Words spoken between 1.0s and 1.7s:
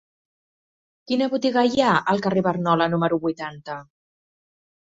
Quina botiga